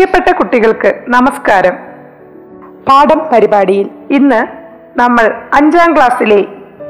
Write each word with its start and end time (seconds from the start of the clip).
പ്രിയപ്പെട്ട 0.00 0.36
കുട്ടികൾക്ക് 0.36 1.04
നമസ്കാരം. 1.08 1.74
പാഠം 2.88 3.18
പരിപാടിയിൽ 3.32 3.90
ഇന്ന് 4.10 4.46
നമ്മൾ 4.98 5.34
അഞ്ചാം 5.54 5.96
ക്ലാസ്സിലെ 5.96 6.44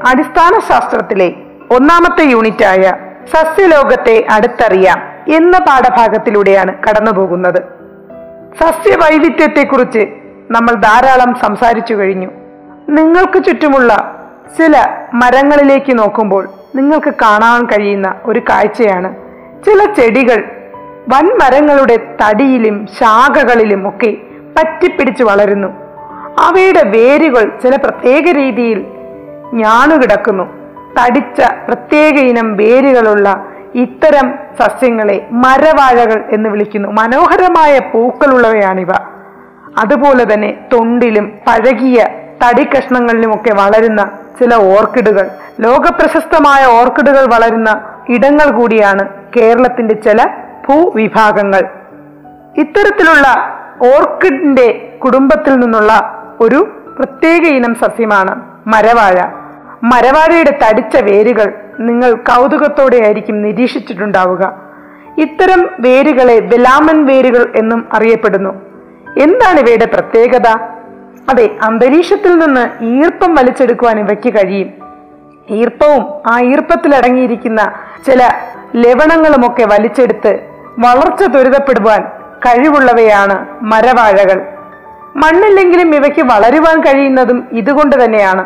അടിസ്ഥാന 0.06 0.60
ശാസ്ത്രത്തിലെ 0.68 1.34
ഒന്നാമത്തെ 1.70 2.24
യൂണിറ്റായ 2.24 2.92
സസ്യലോകത്തെ 3.32 4.26
അടുത്തറിയാം 4.32 4.98
എന്ന 5.34 5.58
പാഠഭാഗത്തിലൂടെയാണ് 5.58 6.74
കടന്നുപോകുന്നത്. 6.74 7.58
സസ്യവൈവിധ്യത്തെക്കുറിച്ച് 8.60 10.06
നമ്മൾ 10.50 10.74
ധാരാളം 10.74 11.34
സംസാരിച്ചു 11.34 11.94
കഴിഞ്ഞു. 11.94 12.30
നിങ്ങൾക്ക് 12.88 13.44
ചുറ്റുമുള്ള 13.44 13.92
ചില 14.58 14.76
മരങ്ങളിലേക്ക് 15.14 15.98
നോക്കുമ്പോൾ 15.98 16.48
നിങ്ങൾക്ക് 16.74 17.14
കാണാൻ 17.22 17.64
കഴിയുന്ന 17.64 18.14
ഒരു 18.24 18.38
കാഴ്ചയാണ്. 18.38 19.14
ചില 19.64 19.92
ചെടികൾ 19.92 20.59
വൻമരങ്ങളുടെ 21.08 21.96
തടിയിലും 21.96 22.86
ശാഖകളിലും 22.86 23.88
ഒക്കെ 23.88 24.16
പറ്റിപ്പിടിച്ച് 24.56 25.22
വളരുന്നു. 25.22 25.68
അവയുടെ 26.40 26.82
വേരുകൾ 26.84 27.52
ചില 27.62 27.76
പ്രത്യേക 27.76 28.24
രീതിയിൽ 28.30 28.86
ഞാണുകിടക്കുന്നു. 29.54 30.44
തടിച്ച 31.02 31.40
പ്രത്യേക 31.68 32.14
ഇനം 32.14 32.56
വേരുകളുള്ള 32.56 33.46
ഇത്തരം 33.74 34.34
സസ്യങ്ങളെ 34.60 35.26
മരവാഴകൾ 35.30 36.24
എന്ന് 36.32 36.48
വിളിക്കുന്നു. 36.48 36.88
മനോഹരമായ 36.88 37.78
പൂക്കളുള്ളവയാണിവ. 37.78 38.88
അതുപോലെ 39.78 40.34
തന്നെ 40.34 40.58
തൊണ്ടിലും 40.72 41.32
പഴകിയ 41.46 42.06
തടി 42.46 42.64
കഷ്ണങ്ങളിലുമൊക്കെ 42.64 43.54
വളരുന്ന 43.54 44.10
ചില 44.40 44.54
ഓർക്കിഡുകൾ. 44.54 45.30
ലോകപ്രശസ്തമായ 45.60 46.66
ഓർക്കിഡുകൾ 46.66 47.26
വളരുന്ന 47.32 47.82
ഇടങ്ങൾ 48.08 48.50
കൂടിയാണ് 48.50 49.08
കേരളത്തിന്റെ 49.36 49.94
ചില 49.94 50.24
ഭൂവിഭാഗങ്ങൾ. 50.70 51.68
ഇത്തരത്തിലുള്ള 52.58 53.26
ഓർക്കിഡിന്റെ 53.82 54.98
കുടുംബത്തിൽ 55.04 55.52
നിന്നുള്ള 55.52 55.92
ഒരു 56.40 56.82
പ്രത്യേക 56.98 57.42
ഇനം 57.42 57.74
സസ്യമാണ് 57.74 58.42
മരവാഴ. 58.66 59.14
മരവാഴയുടെ 59.82 60.58
തടിച്ച 60.66 60.96
വേരുകൾ 60.96 61.54
നിങ്ങൾ 61.78 62.14
കൗതുകത്തോടെ 62.14 62.96
ആയിരിക്കും 62.96 63.42
നിരീക്ഷിച്ചിട്ടുണ്ടാവുക. 63.42 64.70
ഇത്തരം 65.18 65.68
വേരുകളെ 65.80 66.40
വെലാമൻ 66.40 67.06
വേരുകൾ 67.06 67.52
എന്നും 67.56 67.88
അറിയപ്പെടുന്നു. 67.92 68.50
എന്താണ് 69.18 69.60
ഇവയുടെ 69.60 69.84
പ്രത്യേകത? 69.84 70.46
അതെ 71.30 71.50
അന്തരീക്ഷത്തിൽ 71.62 72.38
നിന്ന് 72.38 72.84
ഈർപ്പം 72.84 73.34
വലിച്ചെടുക്കുവാൻ 73.34 74.00
ഇവയ്ക്ക് 74.00 74.34
കഴിയും. 74.34 74.70
ഈർപ്പവും 75.48 76.32
ആ 76.32 76.40
ഈർപ്പത്തിൽ 76.40 76.96
അടങ്ങിയിരിക്കുന്ന 76.96 77.72
ചില 78.06 78.28
ലവണങ്ങളുമൊക്കെ 78.76 79.64
വലിച്ചെടുത്ത് 79.64 80.49
വളർച്ച 80.80 81.24
ത്വരിതപ്പെടുവാൻ 81.24 82.02
കഴിവുള്ളവയാണ് 82.46 83.46
മരവാഴകൾ. 83.62 84.46
മണ്ണില്ലെങ്കിലും 85.16 85.94
ഇവയ്ക്ക് 85.94 86.20
വളരുവാൻ 86.20 86.80
കഴിയുന്നതും 86.80 87.48
ഇതുകൊണ്ട് 87.52 88.04
തന്നെയാണ്. 88.04 88.44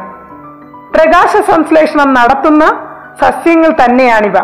പ്രകാശ 0.97 1.37
സംശ്ലേഷണം 1.37 2.15
നടത്തുന്ന 2.15 2.89
സസ്യങ്ങൾ 3.21 3.71
തന്നെയാണിവ. 3.85 4.37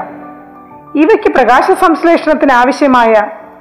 ഇവയ്ക്ക് 0.95 1.35
പ്രകാശ 1.35 1.71
സംശ്ലേഷണത്തിന് 1.71 2.53
ആവശ്യമായ 2.53 3.15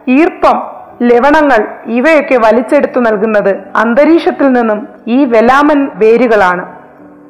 ഈർപ്പം 0.08 0.64
ലവണങ്ങൾ 1.02 1.68
ഇവയൊക്കെ 1.86 2.38
വലിച്ചെടുത്തു 2.38 3.00
നൽകുന്നത് 3.00 3.58
അന്തരീക്ഷത്തിൽ 3.76 4.48
നിന്നും 4.48 4.88
ഈ 5.08 5.26
വെലാമൻ 5.26 5.92
വേരുകളാണ്. 5.94 6.66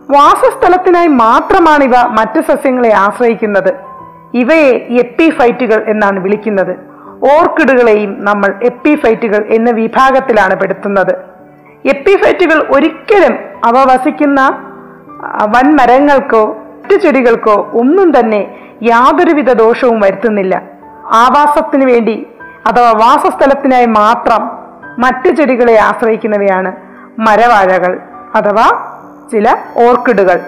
വാസസ്ഥലത്തിനായി 0.10 1.08
മാത്രമാണ് 1.08 1.84
ഇവ 1.84 2.02
മറ്റു 2.08 2.42
സസ്യങ്ങളെ 2.42 2.94
ആശ്രയിക്കുന്നത്. 2.94 3.74
ഇവയെ 4.34 4.72
എപ്പിഫൈറ്റുകൾ 4.92 5.86
എന്നാണ് 5.88 6.20
വിളിക്കുന്നത്. 6.20 6.89
ഓർക്കിഡുകളെയും 7.24 8.26
നമ്മൾ 8.26 8.60
എപ്പിഫൈറ്റുകൾ 8.64 9.46
എന്ന 9.50 9.72
വിഭാഗത്തിലാണ് 9.72 10.56
പെടുത്തുന്നത്. 10.56 11.16
എപ്പിഫൈറ്റുകൾ 11.86 12.68
ഒരിക്കലും 12.70 13.38
അവ 13.66 13.74
വസിക്കുന്ന 13.78 14.42
വൻമരങ്ങൾക്കോ 15.56 16.46
മറ്റു 16.46 16.96
ചെടികൾക്കോ 16.96 17.72
ഒന്നും 17.74 18.20
തന്നെ 18.20 18.60
യാതൊരുവിധ 18.84 19.52
ദോഷവും 19.52 20.00
വരുത്തുന്നില്ല. 20.00 20.62
ആവാസത്തിന് 21.14 21.86
വേണ്ടി 21.86 22.28
അഥവാ 22.68 22.92
വാസസ്ഥലത്തിനായി 22.92 23.86
മാത്രം 23.86 24.50
മറ്റു 25.00 25.30
ചെടികളെ 25.30 25.76
ആശ്രയിക്കുന്നവയാണ് 25.78 26.72
മരവാഴകൾ 27.20 28.00
അഥവാ 28.36 28.96
ചില 29.32 29.56
ഓർക്കിഡുകൾ. 29.88 30.42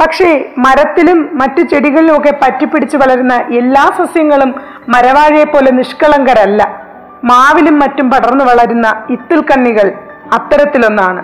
പക്ഷേ 0.00 0.50
മരത്തിലും 0.58 1.30
മറ്റു 1.32 1.62
ചെടികളിലും 1.62 2.16
ഒക്കെ 2.16 2.30
പറ്റിപ്പിടിച്ച് 2.42 2.96
വളരുന്ന 2.96 3.34
എല്ലാ 3.34 3.90
സസ്യങ്ങളും 3.98 4.54
മരവാഴയെ 4.92 5.44
പോലെ 5.44 5.70
നിഷ്കളങ്കരല്ല. 5.70 6.62
മാവിലും 7.24 7.78
മറ്റും 7.78 8.10
പടർന്നു 8.10 8.44
വളരുന്ന 8.44 8.86
ഇത്തിൽക്കണ്ണികൾ 9.10 9.88
അത്തരത്തിലൊന്നാണ്. 10.32 11.22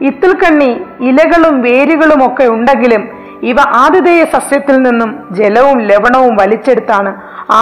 ഇത്തിൽക്കണ്ണി 0.00 0.70
ഇലകളും 1.00 1.62
വേരുകളും 1.62 2.20
ഒക്കെ 2.26 2.44
ഉണ്ടെങ്കിലും 2.44 3.02
ഇവ 3.42 3.60
ആതിഥേയ 3.60 4.24
സസ്യത്തിൽ 4.24 4.76
നിന്നും 4.82 5.10
ജലവും 5.30 5.78
ലവണവും 5.80 6.36
വലിച്ചെടുത്താണ് 6.36 7.10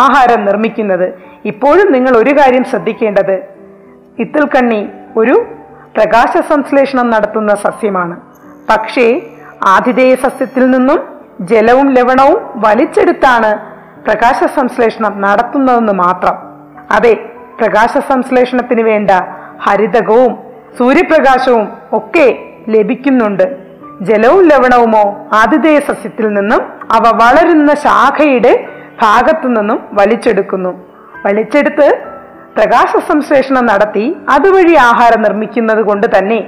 ആഹാരം 0.03 0.45
നിർമ്മിക്കുന്നത്. 0.45 1.07
ഇപ്പോഴും 1.45 1.93
നിങ്ങൾ 1.93 2.17
ഒരു 2.17 2.33
കാര്യം 2.39 2.65
ശ്രദ്ധിക്കേണ്ടത് 2.65 3.37
ഇത്തിൽക്കണ്ണി 4.19 4.81
ഒരു 5.17 5.35
പ്രകാശ 5.97 6.33
സംശ്ലേഷണം 6.49 7.11
നടത്തുന്ന 7.11 7.55
സസ്യമാണ്. 7.55 8.17
പക്ഷേ 8.71 9.07
ആതിഥേയ 9.67 10.15
സസ്യത്തിൽ 10.15 10.65
നിന്നും 10.71 10.99
ജലവും 11.41 11.89
ലവണവും 11.95 12.39
വലിച്ചെടുത്താണ് 12.65 13.76
പ്രകാശ 14.07 14.45
സംശ്ലേഷണം 14.57 15.21
നടത്തുന്നതെന്ന് 15.21 15.93
മാത്രം. 15.93 16.37
അതെ 16.91 17.13
പ്രകാശ 17.61 17.99
സംശ്ലേഷണത്തിന് 17.99 18.83
വേണ്ട 18.83 19.11
ഹരിതകവും 19.67 20.33
സൂര്യപ്രകാശവും 20.79 21.69
ഒക്കെ 21.93 22.27
ലഭിക്കുന്നുണ്ട്. 22.69 23.47
ജലവും 24.01 24.49
ലവണവുമോ 24.49 25.05
ആതിഥേയ 25.33 25.79
സസ്യത്തിൽ 25.79 26.27
നിന്നും 26.35 26.61
അവ 26.93 27.05
വളരുന്ന 27.23 27.75
ശാഖയുടെ 27.75 28.69
ഭാഗത്തു 29.03 29.49
നിന്നും 29.49 29.79
വലിച്ചെടുക്കുന്നു. 29.93 30.73
വലിച്ചെടുത്ത് 31.27 31.89
പ്രകാശ 32.57 32.91
സംശ്ലേഷണം 33.09 33.67
നടത്തി 33.67 34.17
അതുവഴി 34.29 34.75
ആഹാരം 34.75 35.23
നിർമ്മിക്കുന്നത് 35.23 35.83
കൊണ്ട് 35.83 36.07
തന്നെ 36.19 36.39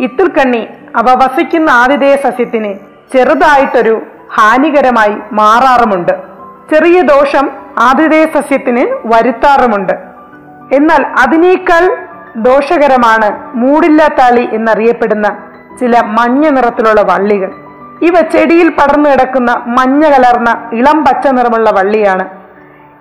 ഇത്തിൽക്കണ്ണി 0.00 0.68
അവ 0.96 1.14
വസിക്കുന്ന 1.22 1.70
ആതിഥേയ 1.70 2.16
സസ്യത്തിന് 2.16 2.74
ചെറുതായിട്ടൊരു 3.12 4.02
ഹാനികരമായി 4.38 5.16
മാറാറുമുണ്ട്. 5.32 6.29
ചെറിയ 6.72 7.02
ദോഷം 7.02 7.50
ആതിഥേയ 7.78 8.26
സസ്യത്തിന് 8.26 8.96
വരുത്താറുമുണ്ട്. 9.04 9.92
എന്നാൽ 10.74 11.06
അതിനേക്കാൾ 11.22 11.96
ദോഷകരമാണ് 12.36 13.56
മൂടില്ലാത്താളി 13.56 14.48
എന്നറിയപ്പെടുന്ന 14.52 15.28
ചില 15.80 16.00
മഞ്ഞ 16.00 16.48
നിറത്തിലുള്ള 16.48 17.02
വള്ളികൾ. 17.02 17.52
ഇവ 18.02 18.20
ചെടിയിൽ 18.20 18.68
പടർന്നു 18.68 19.10
കിടക്കുന്ന 19.10 19.62
മഞ്ഞ 19.66 20.02
കലർന്ന 20.08 20.70
ഇളം 20.72 21.04
പച്ച 21.04 21.26
നിറമുള്ള 21.26 21.70
വള്ളിയാണ്. 21.70 22.28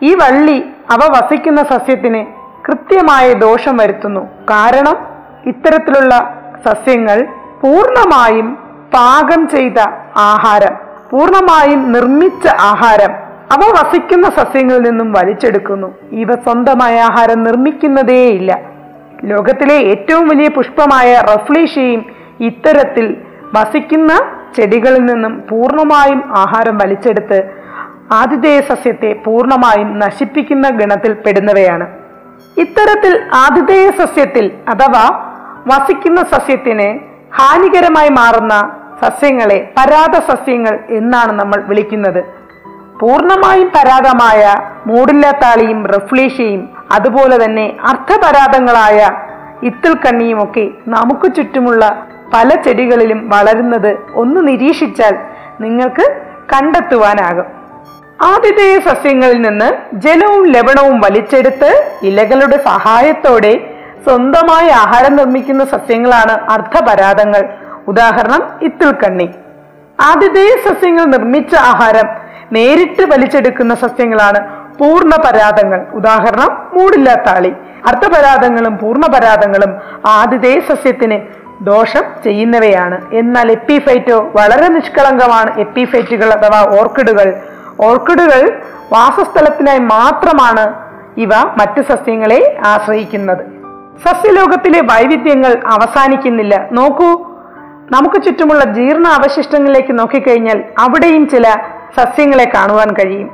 ഈ 0.02 0.16
വള്ളി 0.16 0.60
അവ 0.92 1.00
വസിക്കുന്ന 1.12 1.64
സസ്യത്തിന് 1.64 2.26
കൃത്യമായ 2.68 3.34
ദോഷം 3.34 3.78
വരുത്തുന്നു. 3.78 4.20
കാരണം 4.20 4.98
ഇത്തരത്തിലുള്ള 5.46 6.34
സസ്യങ്ങൾ 6.66 7.28
പൂർണമായും 7.62 8.56
പാകം 8.94 9.48
ചെയ്ത 9.48 9.80
ആഹാരം 10.18 10.76
പൂർണമായും 11.12 11.92
നിർമ്മിച്ച 11.92 12.48
ആഹാരം 12.60 13.29
അവ 13.54 13.62
വസിക്കുന്ന 13.76 14.30
സസ്യങ്ങളിൽ 14.30 14.90
നിന്നും 14.90 15.12
വലിച്ചെടുക്കുന്നു. 15.12 15.88
ഇവ 16.12 16.36
സ്വന്തമായ 16.36 17.00
ആഹാരം 17.00 17.44
നിർമ്മിക്കുന്നതേയില്ല. 17.44 18.60
ലോകത്തിലെ 19.24 19.78
ഏറ്റവും 19.78 20.28
വലിയ 20.28 20.48
പുഷ്പമായ 20.48 21.14
റഫ്ലീഷയും 21.14 22.06
ഇത്തരത്തിൽ 22.40 23.18
വസിക്കുന്ന 23.56 24.12
ചെടികളിൽ 24.58 25.06
നിന്നും 25.06 25.44
പൂർണമായും 25.50 26.36
ആഹാരം 26.36 26.78
വലിച്ചെടുത്ത് 26.78 27.40
ആതിഥേയ 28.12 28.62
സസ്യത്തെ 28.62 29.14
പൂർണമായും 29.26 30.00
നശിപ്പിക്കുന്ന 30.00 30.70
ഗണത്തിൽ 30.70 31.14
പെടുന്നവയാണ്. 31.14 31.88
ഇത്തരത്തിൽ 32.58 33.20
ആതിഥേയ 33.34 33.92
സസ്യത്തിൽ 33.92 34.52
അഥവാ 34.68 35.06
വസിക്കുന്ന 35.68 36.22
സസ്യത്തിന് 36.24 37.00
ഹാനികരമായി 37.42 38.10
മാറുന്ന 38.10 38.56
സസ്യങ്ങളെ 39.02 39.74
പരാത 39.78 40.20
സസ്യങ്ങൾ 40.20 40.80
എന്നാണ് 40.90 41.32
നമ്മൾ 41.32 41.62
വിളിക്കുന്നത്. 41.62 42.39
പൂർണമായും 43.02 43.72
പരാതമായ 43.76 44.56
മൂടില്ലാത്താളിയും 44.88 45.88
റഫ്ലീഷയും 45.88 46.70
അതുപോലെ 46.92 47.46
തന്നെ 47.46 47.78
അർത്ഥപരാധങ്ങളായ 47.84 49.10
ഇത്തിൽക്കണ്ണിയുമൊക്കെ 49.64 50.68
നമുക്ക് 50.88 51.36
ചുറ്റുമുള്ള 51.36 52.08
പല 52.34 52.50
ചെടികളിലും 52.56 53.30
വളരുന്നത് 53.30 53.98
ഒന്ന് 54.14 54.48
നിരീക്ഷിച്ചാൽ 54.48 55.16
നിങ്ങൾക്ക് 55.62 56.06
കണ്ടെത്തുവാനാകും. 56.54 57.48
ആതിഥേയ 58.22 58.80
സസ്യങ്ങളിൽ 58.80 59.42
നിന്ന് 59.42 59.70
ജലവും 59.94 60.48
ലവണവും 60.52 61.00
വലിച്ചെടുത്ത് 61.00 61.90
ഇലകളുടെ 62.04 62.58
സഹായത്തോടെ 62.66 63.54
സ്വന്തമായി 64.06 64.70
ആഹാരം 64.70 65.16
നിർമ്മിക്കുന്ന 65.16 65.66
സസ്യങ്ങളാണ് 65.66 66.32
അർദ്ധപരാതങ്ങൾ 66.32 67.50
ഉദാഹരണം 67.88 68.42
ഇത്തിൽക്കണ്ണി. 68.62 69.30
ആതിഥേയ 70.00 70.52
സസ്യങ്ങൾ 70.68 71.06
നിർമ്മിച്ച 71.06 71.56
ആഹാരം 71.56 72.08
നേരിട്ട് 72.52 73.04
വലിച്ചെടുക്കുന്ന 73.04 73.76
സസ്യങ്ങളാണ് 73.76 74.60
പൂർണ 74.78 75.16
പരാതങ്ങൾ 75.16 75.86
ഉദാഹരണം 75.94 76.70
മൂടില്ലാത്താളി. 76.74 77.54
പൂർണ 77.84 78.68
പൂർണപരാതങ്ങളും 78.68 79.78
ആതിഥേയ 80.06 80.60
സസ്യത്തിന് 80.60 81.20
ദോഷം 81.62 82.04
ചെയ്യുന്നവയാണ്. 82.24 83.14
എന്നാൽ 83.14 83.52
എപ്പിഫൈറ്റോ 83.52 84.32
വളരെ 84.36 84.68
നിഷ്കളങ്കമാണ്. 84.68 85.60
എപ്പിഫൈറ്റുകൾ 85.60 86.34
അഥവാ 86.34 86.80
ഓർക്കിഡുകൾ. 86.80 87.42
ഓർക്കിഡുകൾ 87.82 88.62
വാസസ്ഥലത്തിനായി 88.94 89.80
മാത്രമാണ് 89.80 90.74
ഇവ 91.18 91.30
മറ്റു 91.36 91.82
സസ്യങ്ങളെ 91.82 92.58
ആശ്രയിക്കുന്നത്. 92.66 93.38
സസ്യലോകത്തിലെ 94.06 94.82
വൈവിധ്യങ്ങൾ 94.82 95.62
അവസാനിക്കുന്നില്ല. 95.68 96.68
നോക്കൂ 96.72 97.30
നമുക്ക് 97.92 98.24
ചുറ്റുമുള്ള 98.24 98.64
ജീർണ 98.64 99.08
അവശിഷ്ടങ്ങളിലേക്ക് 99.08 100.00
നോക്കിക്കഴിഞ്ഞാൽ 100.00 100.64
അവിടെയും 100.80 101.30
ചില 101.30 101.56
സസ്യങ്ങളെ 101.98 102.52
കാണുവാൻ 102.56 102.94
കഴിയും. 102.94 103.28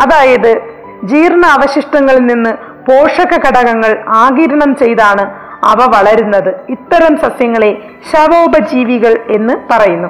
അതായത് 0.00 0.60
ജീർണ 1.04 1.46
അവശിഷ്ടങ്ങളിൽ 1.46 2.26
നിന്ന് 2.26 2.50
പോഷക 2.90 3.48
ഘടകങ്ങൾ 3.48 4.04
ആകിരണം 4.08 4.76
ചെയ്താണ് 4.76 5.50
അവ 5.64 5.92
വളരുന്നത്. 5.94 6.54
ഇത്തരം 6.68 7.16
സസ്യങ്ങളെ 7.16 7.82
ശവോപജീവികൾ 8.12 9.24
എന്ന് 9.30 9.54
പറയുന്നു. 9.70 10.08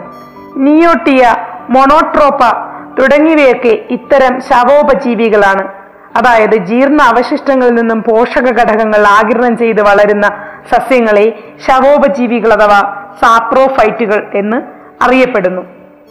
നിയോട്ടിയ 0.57 1.35
മൊണോട്രോപ്പ 1.71 2.41
തുടങ്ങിയവയൊക്കെ 2.99 3.85
ഇത്തരം 3.91 4.41
ശവോപജീവികളാണ്. 4.41 5.69
അതായത് 6.17 6.57
ജീർണ 6.57 7.03
അവശിഷ്ടങ്ങളിൽ 7.03 7.75
നിന്നും 7.75 8.03
പോഷക 8.03 8.43
ഘടകങ്ങൾ 8.43 9.07
ആകിരണം 9.07 9.59
ചെയ്ത് 9.59 9.83
വളരുന്ന 9.83 10.27
സസ്യങ്ങളെ 10.73 11.39
ശവോപജീവികൾ 11.69 12.53
അഥവാ 12.53 13.07
സാപ്രോഫൈറ്റുകൾ 13.23 14.31
എന്ന് 14.35 14.63
അറിയപ്പെടുന്നു. 15.05 15.63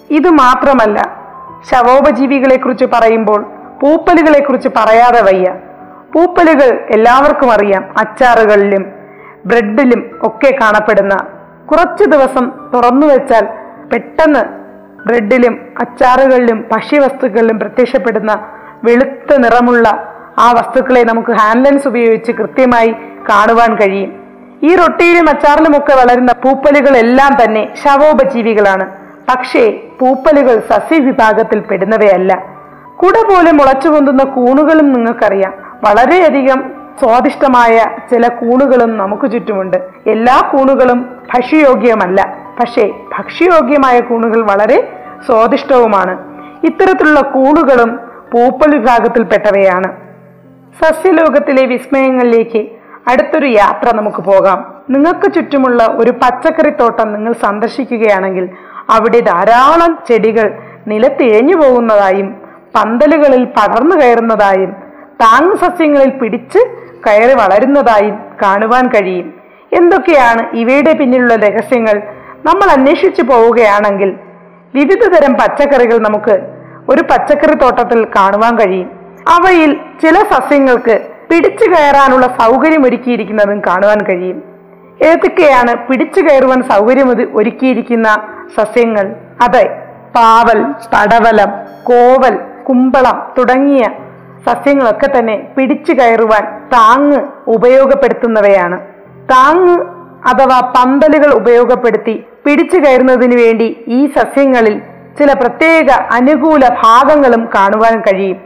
ഇത് 0.10 0.30
മാത്രമല്ല 0.30 1.19
ശവോപജീവികളെ 1.64 2.58
കുറിച്ച് 2.58 2.86
പറയുമ്പോൾ 2.86 3.42
പൂപ്പലുകളെ 3.82 4.40
കുറിച്ച് 4.40 4.70
പറയാതെ 4.70 5.22
വയ്യ. 5.22 5.56
പൂപ്പലുകൾ 6.14 6.88
എല്ലാവർക്കും 6.90 7.52
അറിയാം. 7.52 7.94
അച്ചാറുകളിലും 8.00 8.86
ബ്രെഡിലും 9.46 10.20
ഒക്കെ 10.22 10.58
കാണപ്പെടുന്ന. 10.62 11.18
കുറച്ച് 11.72 12.04
ദിവസം 12.04 12.70
തുറന്നു 12.74 13.08
വെച്ചാൽ 13.08 13.48
പെട്ടെന്ന് 13.94 14.40
ബ്രെഡിലും 15.08 15.60
അച്ചാറുകളിലും 15.80 16.66
ഭക്ഷ്യവസ്തുക്കളിലും 16.72 17.60
പ്രത്യക്ഷപ്പെടുന്ന 17.60 18.56
വെളുത്ത 18.84 19.38
നിറമുള്ള 19.38 19.88
ആ 20.38 20.52
വസ്തുക്കളെ 20.52 21.04
നമുക്ക് 21.04 21.32
ഹാൻഡ് 21.32 21.66
ലെൻസ് 21.66 21.88
ഉപയോഗിച്ച് 21.88 22.32
കൃത്യമായി 22.32 22.88
കാണുവാൻ 23.30 23.76
കഴിയും. 23.76 24.12
ഈ 24.64 24.76
റൊട്ടിയിലും 24.76 25.30
അച്ചാറിലുമൊക്കെ 25.30 25.96
വളരുന്ന 25.96 26.32
പൂപ്പലുകളെല്ലാം 26.34 27.44
തന്നെ 27.44 27.76
ശവോപജീവികളാണ്. 27.76 29.09
പക്ഷേ 29.30 29.84
പൂപ്പലുകൾ 30.00 30.62
സസ്യവിഭാഗത്തിൽ 30.70 31.60
പെടുന്നവയല്ല. 31.60 32.36
കുട 32.96 33.34
പോലെ 33.34 33.52
മുളച്ചു 33.52 33.90
പൊന്തുന്ന 33.90 34.24
കൂണുകളും 34.24 34.94
നിങ്ങൾക്കറിയാം. 34.94 35.54
വളരെയധികം 35.84 36.72
സ്വാദിഷ്ടമായ 37.00 37.86
ചില 38.12 38.28
കൂണുകളും 38.28 38.98
നമുക്ക് 38.98 39.32
ചുറ്റുമുണ്ട്. 39.32 39.78
എല്ലാ 40.08 40.50
കൂണുകളും 40.52 41.16
ഭക്ഷ്യയോഗ്യമല്ല. 41.34 42.38
പക്ഷേ 42.60 42.92
ഭക്ഷ്യയോഗ്യമായ 43.18 44.00
കൂണുകൾ 44.00 44.52
വളരെ 44.52 44.94
സ്വാദിഷ്ടവുമാണ്. 45.26 46.18
ഇത്തരത്തിലുള്ള 46.64 47.22
കൂണുകളും 47.22 48.00
പൂപ്പൽ 48.34 48.78
വിഭാഗത്തിൽപ്പെട്ടവയാണ്. 48.78 49.98
സസ്യലോകത്തിലെ 50.84 51.66
വിസ്മയങ്ങളിലേക്ക് 51.66 52.70
അടുത്തൊരു 53.10 53.46
യാത്ര 53.46 53.96
നമുക്ക് 53.96 54.18
പോകാം. 54.18 54.76
നിങ്ങൾക്ക് 54.90 55.34
ചുറ്റുമുള്ള 55.34 55.84
ഒരു 55.84 56.12
പച്ചക്കറിത്തോട്ടം 56.12 57.14
നിങ്ങൾ 57.14 57.34
സന്ദർശിക്കുകയാണെങ്കിൽ 57.34 58.50
അവിടെ 58.90 59.20
ധാരാളം 59.20 59.98
ചെടികൾ 60.10 60.60
നിലത്തിഴഞ്ഞു 60.88 61.56
പോകുന്നതായും 61.56 62.42
പന്തലുകളിൽ 62.76 63.44
പടർന്നു 63.46 63.96
കയറുന്നതായും 63.96 64.72
താങ് 65.22 65.56
സസ്യങ്ങളിൽ 65.56 66.10
പിടിച്ച് 66.10 66.60
കയറി 67.08 67.34
വളരുന്നതായും 67.34 68.20
കാണുവാൻ 68.44 68.88
കഴിയും. 68.88 69.34
എന്തൊക്കെയാണ് 69.74 70.56
ഇവയുടെ 70.56 70.94
പിന്നിലുള്ള 70.94 71.36
രഹസ്യങ്ങൾ? 71.36 72.02
നമ്മൾ 72.46 72.72
അന്വേഷിച്ചു 72.72 73.22
പോവുകയാണെങ്കിൽ 73.22 74.16
വിവിധ 74.76 75.10
തരം 75.10 75.34
പച്ചക്കറികൾ 75.34 75.98
നമുക്ക് 75.98 76.40
ഒരു 76.90 77.02
പച്ചക്കറി 77.02 77.54
തോട്ടത്തിൽ 77.54 78.06
കാണുവാൻ 78.06 78.56
കഴിയും. 78.56 79.00
അവയിൽ 79.30 79.74
ചില 79.74 80.14
സസ്യങ്ങൾക്ക് 80.14 81.08
പിടിച്ചു 81.32 81.70
കയറാനുള്ള 81.70 82.28
സൗകര്യം 82.28 82.86
ഒരുക്കിയിരിക്കുന്നതും 82.86 83.60
കാണുവാൻ 83.60 83.98
കഴിയും. 84.02 84.44
ഏതൊക്കെയാണ് 85.06 85.88
പിടിച്ചു 85.88 86.22
കയറുവാൻ 86.22 86.64
സൗകര്യം 86.64 87.10
ഒരു- 87.10 87.28
ഒരുക്കിയിരിക്കുന്ന 87.34 88.39
സസ്യങ്ങൾ. 88.56 89.08
അതെ 89.42 89.66
പാവൽ 90.16 90.60
പടവലം 90.94 91.52
കോവൽ 91.84 92.36
കുമ്പളം 92.68 93.18
തുടങ്ങിയ 93.38 93.84
സസ്യങ്ങളൊക്കെ 94.46 95.08
തന്നെ 95.20 95.36
പിടിച്ചു 95.58 95.94
കയറുവാൻ 95.94 96.44
താങ്ങ് 96.74 97.20
ഉപയോഗപ്പെടുത്തുന്നവയാണ്. 97.48 98.80
താങ്ങ് 99.32 99.78
അഥവാ 100.30 100.60
പന്തലുകൾ 100.76 101.34
ഉപയോഗപ്പെടുത്തി 101.34 102.26
പിടിച്ചു 102.46 102.78
കയറുന്നതിന് 102.80 103.36
വേണ്ടി 103.42 103.68
ഈ 103.88 104.00
സസ്യങ്ങളിൽ 104.08 104.82
ചില 105.20 105.34
പ്രത്യേക 105.34 105.90
അനുകൂല 105.92 106.68
ഭാഗങ്ങളും 106.84 107.50
കാണുവാൻ 107.56 107.96
കഴിയും. 108.02 108.38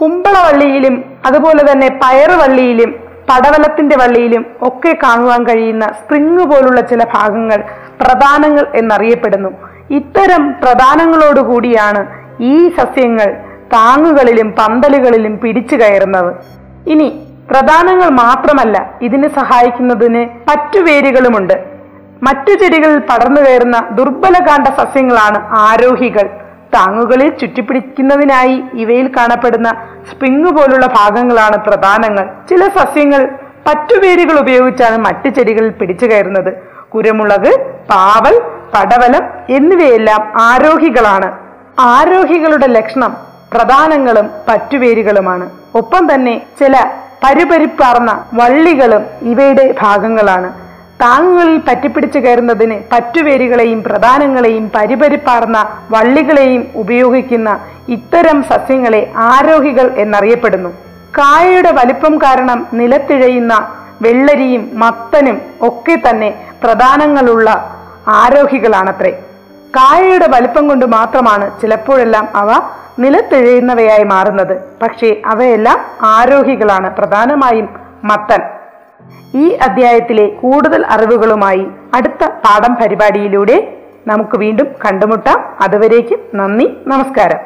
കുമ്പളവള്ളിയിലും 0.00 0.94
അതുപോലെ 1.26 1.72
തന്നെ 1.72 1.88
പയറുവള്ളിയിലും 2.02 2.90
പടവലത്തിന്റെ 3.30 3.96
വള്ളിയിലും 3.96 4.46
ഒക്കെ 4.62 4.92
കാണുവാൻ 5.02 5.42
കഴിയുന്ന 5.46 5.84
സ്പ്രിങ് 5.88 6.44
പോലുള്ള 6.50 6.80
ചില 6.80 7.04
ഭാഗങ്ങൾ 7.14 7.64
പ്രധാനങ്ങൾ 8.02 8.64
എന്നറിയപ്പെടുന്നു. 8.74 9.50
ഇത്തരം 9.98 10.42
പ്രധാനങ്ങളോടുകൂടിയാണ് 10.62 12.02
ഈ 12.52 12.56
സസ്യങ്ങൾ 12.78 13.28
താങ്ങുകളിലും 13.74 14.48
പന്തലുകളിലും 14.58 15.34
പിടിച്ചു 15.42 15.76
കയറുന്നത്. 15.76 16.30
ഇനി 16.92 17.08
പ്രധാനങ്ങൾ 17.50 18.08
മാത്രമല്ല 18.24 18.76
ഇതിന് 19.02 19.28
സഹായിക്കുന്നതിന് 19.38 20.22
മറ്റു 20.48 20.78
വേരുകളുമുണ്ട്. 20.78 21.56
മറ്റു 22.26 22.52
ചെടികളിൽ 22.52 22.98
പടർന്നു 23.10 23.40
കയറുന്ന 23.40 23.78
ദുർബലകാന്ഡ 23.98 24.68
സസ്യങ്ങളാണ് 24.80 25.38
ആരോഹികൾ. 25.66 26.26
താങ്ങുകളിൽ 26.74 27.30
ചുറ്റിപ്പിടിക്കുന്നതിനായി 27.40 28.56
ഇവയിൽ 28.82 29.06
കാണപ്പെടുന്ന 29.16 29.70
സ്പ്രിങ് 30.10 30.52
പോലുള്ള 30.58 30.86
ഭാഗങ്ങളാണ് 30.98 31.56
പ്രധാനങ്ങൾ. 31.66 32.26
ചില 32.50 32.68
സസ്യങ്ങൾ 32.78 33.22
പറ്റുവേരുകൾ 33.66 34.36
ഉപയോഗിച്ചാണ് 34.38 34.96
മറ്റു 35.06 35.28
ചെടികളിൽ 35.28 35.72
പിടിച്ചു 35.80 36.06
കയറുന്നത്. 36.06 36.52
കുരുമുളക് 36.94 37.52
പാവൽ 37.90 38.34
പടവലം 38.74 39.24
എന്നിവയെല്ലാം 39.50 40.22
ആരോഹികളാണ്. 40.40 41.28
ആരോഹികളുടെ 41.78 42.66
ലക്ഷണം 42.66 43.12
പ്രധാനങ്ങളും 43.52 44.26
പറ്റുവേരുകളുമാണ് 44.48 45.46
ഒപ്പം 45.74 46.14
തന്നെ 46.14 46.34
ചില 46.58 46.76
പരുപരിപ്പാർന്ന 47.24 48.24
വള്ളികളും 48.34 49.02
ഇവയുടെ 49.22 49.74
ഭാഗങ്ങളാണ്. 49.80 50.48
താങ്ങുകളിൽ 51.02 51.58
പറ്റിപ്പിടിച്ചു 51.68 52.18
കയറുന്നതിന് 52.18 52.76
പറ്റുവേരുകളെയും 52.92 53.82
പ്രധാനങ്ങളെയും 53.82 54.70
പരിപരിപ്പാർന്ന 54.74 55.58
വള്ളികളെയും 55.90 56.66
ഉപയോഗിക്കുന്ന 56.74 57.50
ഇത്തരം 57.88 58.42
സസ്യങ്ങളെ 58.42 59.12
ആരോഹികൾ 59.16 59.86
എന്നറിയപ്പെടുന്നു. 59.96 60.70
കായയുടെ 61.18 61.72
വലിപ്പം 61.72 62.18
കാരണം 62.18 62.66
നിലത്തിഴയുന്ന 62.72 63.54
വെള്ളരിയും 64.02 64.70
മത്തനും 64.74 65.40
ഒക്കെ 65.60 65.98
തന്നെ 66.08 66.34
പ്രധാനങ്ങളുള്ള 66.64 67.76
ആരോഹികളാണത്രേ. 68.08 69.10
കായയുടെ 69.76 70.26
വലിപ്പം 70.28 70.68
കൊണ്ട് 70.68 70.86
മാത്രമാണ് 70.86 71.60
ചിലപ്പോഴെല്ലാം 71.60 72.28
അവ 72.34 72.62
നിലത്തിഴയുന്നവയായി 72.98 74.04
മാറുന്നത്. 74.04 74.56
പക്ഷേ 74.82 75.22
അവയെല്ലാം 75.26 75.78
ആരോഹികളാണ്. 76.02 76.96
പ്രധാനമായും 76.96 77.68
മത്തൻ. 78.04 78.40
ഈ 79.34 79.48
അധ്യായത്തിലെ 79.48 80.26
കൂടുതൽ 80.26 80.86
അറിവുകളുമായി 80.86 81.66
അടുത്ത 81.94 82.26
പാഠം 82.26 82.74
പരിപാടിയിലൂടെ 82.74 83.76
നമുക്ക് 84.06 84.38
വീണ്ടും 84.38 84.66
കണ്ടുമുട്ടാം. 84.66 85.44
അതുവരേക്കും 85.60 86.18
നന്ദി 86.34 86.76
നമസ്കാരം. 86.86 87.38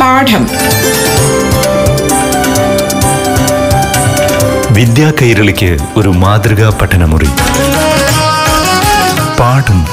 പാഠം. 0.00 0.46
വിദ്യാ 4.70 5.12
കൈരളിക്ക് 5.22 5.78
ഒരു 5.96 6.08
മാതൃകാ 6.08 6.78
പഠനമുറി. 6.82 7.28
പാഠം. 9.40 9.84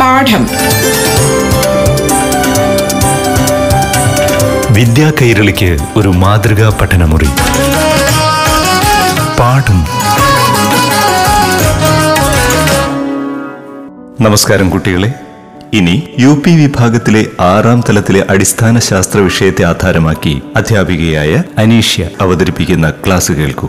പാഠം. 0.00 0.48
വിദ്യാ 4.70 5.10
കൈരളിക്ക് 5.10 5.78
ഒരു 5.96 6.08
മാതൃകാ 6.08 6.78
പഠനമുറി. 6.80 7.28
പാഠം. 9.38 9.86
നമസ്കാരം 14.20 14.70
കുട്ടികളെ. 14.70 15.14
ഇനി 15.74 16.08
യു 16.18 16.28
പി 16.28 16.50
വിഭാഗത്തിലെ 16.50 17.26
ആറാം 17.40 17.80
തലത്തിലെ 17.88 18.26
അടിസ്ഥാന 18.30 18.78
ശാസ്ത്ര 18.78 19.20
വിഷയത്തെ 19.20 19.62
ആധാരമാക്കി 19.64 20.42
അധ്യാപികയായ 20.56 21.42
അനീഷ്യ 21.58 22.08
അവതരിപ്പിക്കുന്ന 22.20 22.90
ക്ലാസ് 22.90 23.32
കേൾക്കൂ. 23.32 23.66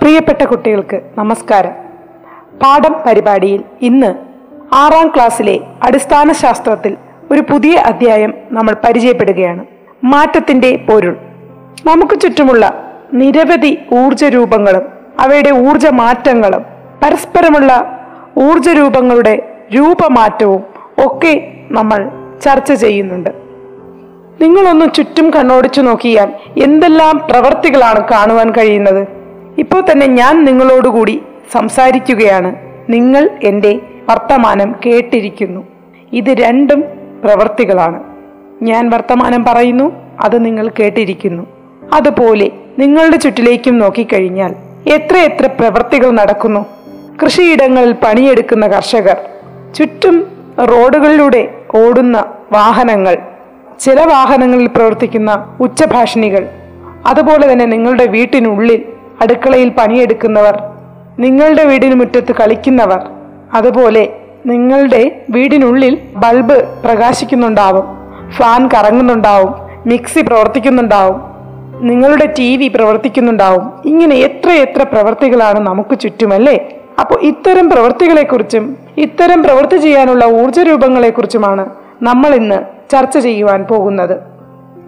പ്രിയപ്പെട്ട 0.00 0.44
കുട്ടികൾക്ക് 0.44 1.00
നമസ്കാരം. 1.18 1.70
പാഠം 2.58 2.94
പരിപാടിയിൽ 3.06 3.64
ഇന്ന് 3.82 4.14
ആറാം 4.74 5.08
ക്ലാസ്സിലെ 5.08 5.60
അടിസ്ഥാന 5.82 6.32
ശാസ്ത്രത്തിൽ 6.32 6.96
ഒരു 7.30 7.40
പുതിയ 7.40 7.76
അധ്യായം 7.76 8.34
നമ്മൾ 8.50 8.76
പരിചയപ്പെടുകയാണ്. 8.84 9.64
മാറ്റത്തിന്റെ 10.04 10.76
പൊരുൾ. 10.76 11.16
നമുക്ക് 11.86 12.20
ചുറ്റുമുള്ള 12.20 12.92
നിരവധി 13.12 13.78
ഊർജ 13.92 14.24
രൂപങ്ങളും 14.24 14.82
അവയുടെ 15.20 15.50
ഊർജ 15.50 15.86
മാറ്റങ്ങളും 15.86 16.73
പരസ്പരമുള്ള 17.02 18.00
ഊർജ 18.38 18.68
രൂപങ്ങളുടെ 18.68 19.56
രൂപമാറ്റവും 19.76 20.62
ഒക്കെ 20.98 21.52
നമ്മൾ 21.70 22.10
ചർച്ച 22.44 22.72
ചെയ്യുന്നുണ്ട്. 22.72 23.30
നിങ്ങളൊന്ന് 24.40 24.86
ചുറ്റും 24.94 25.30
കണ്ണോടിച്ചു 25.30 25.80
നോക്കിയാൽ 25.80 26.32
എന്തെല്ലാം 26.62 27.22
പ്രവർത്തികളാണ് 27.30 28.08
കാണുവാൻ 28.08 28.50
കഴിയുന്നത്? 28.50 29.08
ഇപ്പോൾ 29.58 29.82
തന്നെ 29.92 30.06
ഞാൻ 30.06 30.44
നിങ്ങളോടുകൂടി 30.44 31.22
സംസാരിക്കുകയാണ്. 31.52 32.56
നിങ്ങൾ 32.90 33.30
എന്റെ 33.42 33.80
വർത്തമാനം 34.08 34.74
കേട്ടിരിക്കുന്നു. 34.86 35.66
ഇത് 36.12 36.30
രണ്ടും 36.30 36.84
പ്രവർത്തികളാണ്. 37.24 38.02
ഞാൻ 38.62 38.90
വർത്തമാനം 38.90 39.44
പറയുന്നു 39.44 39.92
അത് 40.20 40.44
നിങ്ങൾ 40.44 40.68
കേട്ടിരിക്കുന്നു. 40.68 41.46
അതുപോലെ 41.92 42.50
നിങ്ങളുടെ 42.78 43.16
ചുറ്റിലേക്കും 43.16 43.78
നോക്കിക്കഴിഞ്ഞാൽ 43.78 44.54
എത്ര 44.86 45.16
എത്ര 45.16 45.46
പ്രവർത്തികൾ 45.46 46.10
നടക്കുന്നു? 46.10 46.66
കൃഷിയിടങ്ങളിൽ 47.20 47.92
പണിയെടുക്കുന്ന 47.92 48.66
കർഷകർ 48.66 49.18
ചുറ്റും 49.74 50.16
റോഡുകളിലൂടെ 50.72 51.42
ഓടുന്ന 51.74 52.16
വാഹനങ്ങൾ 52.52 53.14
ചില 53.80 54.00
വാഹനങ്ങളിൽ 54.04 54.66
പ്രവർത്തിക്കുന്ന 54.66 55.30
ഉച്ചഭാഷിണികൾ 55.60 56.42
അതുപോലെ 57.06 57.52
തന്നെ 57.52 57.66
നിങ്ങളുടെ 57.66 58.04
വീട്ടിനുള്ളിൽ 58.06 58.80
അടുക്കളയിൽ 59.22 59.68
പണിയെടുക്കുന്നവർ 59.68 60.54
നിങ്ങളുടെ 61.18 61.64
വീടിന് 61.64 61.94
മുറ്റത്ത് 61.94 62.32
കളിക്കുന്നവർ 62.32 63.00
അതുപോലെ 63.54 64.04
നിങ്ങളുടെ 64.46 65.02
വീടിനുള്ളിൽ 65.28 65.98
ബൾബ് 66.16 66.56
പ്രകാശിക്കുന്നുണ്ടാവും 66.84 67.84
ഫാൻ 68.36 68.68
കറങ്ങുന്നുണ്ടാവും 68.74 69.52
മിക്സി 69.86 70.20
പ്രവർത്തിക്കുന്നുണ്ടാവും 70.20 71.18
നിങ്ങളുടെ 71.82 72.26
ടി 72.26 72.56
വി 72.56 72.68
പ്രവർത്തിക്കുന്നുണ്ടാവും 72.68 73.72
ഇങ്ങനെ 73.84 74.16
എത്രയെത്ര 74.16 74.60
എത്ര 74.60 74.82
പ്രവർത്തികളാണ് 74.82 75.60
നമുക്ക് 75.60 75.98
ചുറ്റുമല്ലേ? 75.98 76.56
അപ്പോൾ 77.00 77.20
ഇത്തരം 77.20 77.70
പ്രവൃത്തികളെക്കുറിച്ചും 77.70 78.76
ഇത്തരം 78.98 79.42
പ്രവൃത്തി 79.42 79.76
ചെയ്യാനുള്ള 79.76 80.24
ഊർജ 80.24 80.60
രൂപങ്ങളെക്കുറിച്ചുമാണ് 80.60 81.70
നമ്മൾ 82.02 82.34
ഇന്ന് 82.34 82.90
ചർച്ച 82.90 83.18
ചെയ്യുവാൻ 83.18 83.64
പോകുന്നത്. 83.64 84.18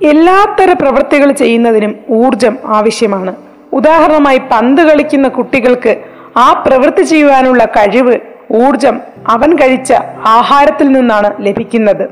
എല്ലാത്തര 0.05 0.73
പ്രവൃത്തികൾ 0.73 1.33
ചെയ്യുന്നതിനും 1.33 1.97
ഊർജം 2.11 2.59
ആവശ്യമാണ്. 2.65 3.37
ഉദാഹരണമായി 3.73 4.39
പന്ത് 4.39 4.83
കളിക്കുന്ന 4.83 5.29
കുട്ടികൾക്ക് 5.29 5.97
ആ 6.37 6.65
പ്രവൃത്തി 6.67 7.03
ചെയ്യുവാനുള്ള 7.03 7.65
കഴിവ് 7.65 8.19
ഊർജം 8.53 9.01
അവൻ 9.29 9.57
കഴിച്ച 9.57 9.93
ആഹാരത്തിൽ 10.25 10.89
നിന്നാണ് 10.89 11.47
ലഭിക്കുന്നത്. 11.47 12.09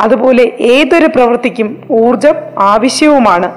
അതുപോലെ 0.00 0.42
ഏതൊരു 0.60 1.06
പ്രവൃത്തിക്കും 1.06 1.82
ഊർജം 1.90 2.34
ആവശ്യവുമാണ്. 2.58 3.52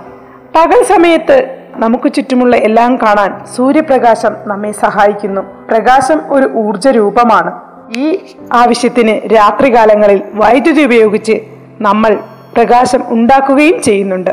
പകൽ 0.55 0.83
സമയത്ത് 0.83 1.56
നമുക്ക് 1.77 2.13
ചുറ്റുമുള്ള 2.13 2.55
എല്ലാം 2.55 2.97
കാണാൻ 2.97 3.45
സൂര്യപ്രകാശം 3.55 4.35
നമ്മെ 4.45 4.71
സഹായിക്കുന്നു. 4.71 5.41
പ്രകാശം 5.41 6.21
ഒരു 6.29 6.51
ഊർജ 6.55 6.87
രൂപമാണ് 6.87 7.51
ഈ 7.97 8.19
ആവശ്യത്തിന് 8.53 9.35
രാത്രികാലങ്ങളിൽ 9.35 10.21
വൈദ്യുതി 10.33 10.81
ഉപയോഗിച്ച് 10.81 11.41
നമ്മൾ 11.81 12.17
പ്രകാശം 12.57 13.01
ഉണ്ടാക്കുകയും 13.09 13.81
ചെയ്യുന്നുണ്ട്. 13.81 14.31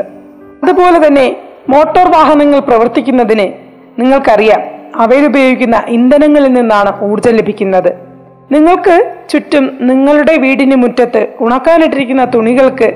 അതുപോലെ 0.63 1.07
തന്നെ 1.07 1.37
മോട്ടോർ 1.69 2.07
വാഹനങ്ങൾ 2.11 2.59
പ്രവർത്തിക്കുന്നതിന് 2.59 3.53
നിങ്ങൾക്കറിയാം 3.99 4.61
അവയിൽ 4.95 5.25
ഉപയോഗിക്കുന്ന 5.25 5.83
ഇന്ധനങ്ങളിൽ 5.87 6.53
നിന്നാണ് 6.53 7.03
ഊർജം 7.03 7.33
ലഭിക്കുന്നത്. 7.35 7.91
നിങ്ങൾക്ക് 8.51 9.15
ചുറ്റും 9.29 9.77
നിങ്ങളുടെ 9.81 10.37
വീടിന് 10.37 10.75
മുറ്റത്ത് 10.75 11.27
ഉണക്കാനിട്ടിരിക്കുന്ന 11.39 12.25
തുണികൾക്ക് 12.25 12.89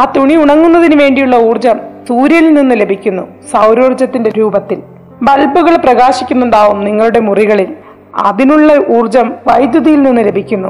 ആ 0.00 0.12
തുണി 0.16 0.34
ഉണങ്ങുന്നതിന് 0.34 1.00
വേണ്ടിയുള്ള 1.00 1.36
ഊർജം 1.36 1.95
സൂര്യനിൽ 2.08 2.54
നിന്ന് 2.54 2.80
ലഭിക്കുന്നു 2.80 3.22
സൗരോർജത്തിന്റെ 3.52 4.30
രൂപത്തിൽ. 4.30 4.82
ബൾബുകൾ 5.22 5.76
പ്രകാശിക്കുന്നുണ്ടാവും 5.76 6.84
നിങ്ങളുടെ 6.84 7.20
മുറികളിൽ. 7.20 7.76
അതിനുള്ള 8.16 8.72
ഊർജം 8.98 9.34
വൈദ്യുതിയിൽ 9.46 10.02
നിന്ന് 10.02 10.22
ലഭിക്കുന്നു. 10.22 10.68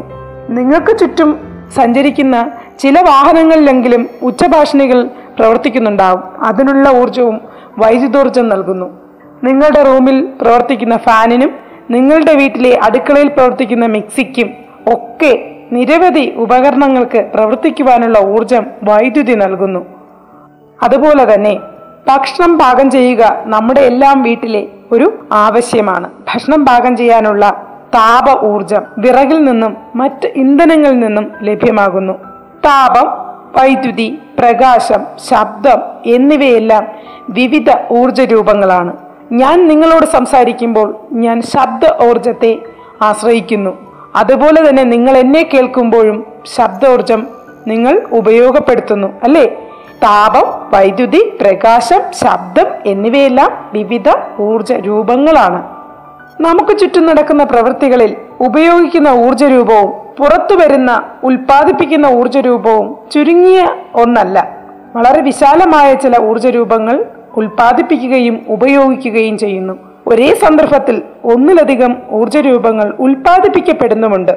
നിങ്ങൾക്ക് 0.49 0.99
ചുറ്റും 0.99 1.40
സഞ്ചരിക്കുന്ന 1.76 2.50
ചില 2.78 3.00
വാഹനങ്ങളിലെങ്കിലും 3.00 4.09
ഉച്ചഭാഷണികൾ 4.23 5.05
പ്രവർത്തിക്കുന്നുണ്ടാവും. 5.38 6.23
അതിനുള്ള 6.45 7.00
ഊർജവും 7.02 7.40
വൈദ്യുതോർജം 7.78 8.49
നൽകുന്നു. 8.49 8.99
നിങ്ങളുടെ 9.45 9.83
റൂമിൽ 9.83 10.28
പ്രവർത്തിക്കുന്ന 10.40 10.97
ഫാനിനും 10.97 11.55
നിങ്ങളുടെ 11.90 12.35
വീട്ടിലെ 12.35 12.81
അടുക്കളയിൽ 12.83 13.28
പ്രവർത്തിക്കുന്ന 13.28 13.87
മിക്സിക്കും 13.87 14.50
ഒക്കെ 14.87 15.50
നിരവധി 15.73 16.33
ഉപകരണങ്ങൾക്ക് 16.37 17.31
പ്രവർത്തിക്കുവാനുള്ള 17.35 18.19
ഊർജം 18.19 18.66
വൈദ്യുതി 18.83 19.33
നൽകുന്നു. 19.33 19.96
അതുപോലെ 20.83 21.35
തന്നെ 21.35 21.61
ഭക്ഷണം 22.09 22.59
പാകം 22.59 22.90
ചെയ്യുക 22.90 23.42
നമ്മുടെ 23.45 23.80
എല്ലാം 23.80 24.23
വീട്ടിലെ 24.23 24.68
ഒരു 24.92 25.12
ആവശ്യമാണ്. 25.33 26.11
ഭക്ഷണം 26.35 26.64
പാകം 26.64 26.97
ചെയ്യാനുള്ള 26.97 27.66
താപ 27.95 28.45
ഊർജം 28.45 28.83
വിറകിൽ 28.99 29.45
നിന്നും 29.45 29.76
മറ്റ് 29.95 30.26
ഇന്ധനങ്ങളിൽ 30.26 30.99
നിന്നും 30.99 31.33
ലഭ്യമാകുന്നു. 31.42 32.12
താപം 32.64 33.26
വൈദ്യുതി 33.56 34.18
പ്രകാശം 34.38 35.04
ശബ്ദം 35.30 35.83
എന്നിവയെല്ലാം 36.06 36.87
വിവിധ 37.28 37.71
ഊർജ 37.92 38.21
രൂപങ്ങളാണ്. 38.21 38.97
ഞാൻ 39.33 39.68
നിങ്ങളോട് 39.68 40.06
സംസാരിക്കുമ്പോൾ 40.06 40.97
ഞാൻ 41.12 41.42
ശബ്ദ 41.42 42.04
ഊർജത്തെ 42.09 42.59
ആശ്രയിക്കുന്നു. 43.02 43.76
അതുപോലെ 44.16 44.68
തന്നെ 44.68 44.83
നിങ്ങൾ 44.83 45.16
എന്നെ 45.16 45.50
കേൾക്കുമ്പോഴും 45.54 46.26
ശബ്ദോർജം 46.56 47.26
നിങ്ങൾ 47.66 48.02
ഉപയോഗപ്പെടുത്തുന്നു 48.12 49.09
അല്ലേ? 49.23 49.65
താപം 50.03 50.71
വൈദ്യുതി 50.71 51.38
പ്രകാശം 51.41 52.00
ശബ്ദം 52.12 52.67
എന്നിവയെല്ലാം 52.87 53.71
വിവിധ 53.73 54.05
ഊർജ 54.41 54.73
രൂപങ്ങളാണ് 54.73 55.76
നമുക്ക് 56.41 56.79
ചുറ്റും 56.79 57.07
നടക്കുന്ന 57.07 57.45
പ്രവൃത്തികളിൽ 57.45 58.17
ഉപയോഗിക്കുന്ന 58.41 59.09
ഊർജ 59.09 59.45
രൂപവും 59.45 59.91
പുറത്തു 60.19 60.55
വരുന്ന 60.55 61.03
ഉൽപ്പാദിപ്പിക്കുന്ന 61.25 62.07
ഊർജ 62.07 62.38
രൂപവും 62.38 62.97
ചുരുങ്ങിയ 63.12 63.69
ഒന്നല്ല. 63.95 64.57
വളരെ 64.97 65.21
വിശാലമായ 65.21 65.95
ചില 65.95 66.23
ഊർജ 66.23 66.47
രൂപങ്ങൾ 66.47 67.05
ഉൽപ്പാദിപ്പിക്കുകയും 67.37 68.47
ഉപയോഗിക്കുകയും 68.49 69.38
ചെയ്യുന്നു. 69.38 69.79
ഒരേ 70.07 70.35
സന്ദർഭത്തിൽ 70.35 71.03
ഒന്നിലധികം 71.25 71.97
ഊർജ 72.12 72.37
രൂപങ്ങൾ 72.37 72.95
ഉൽപ്പാദിപ്പിക്കപ്പെടുന്നുമുണ്ട്. 73.00 74.33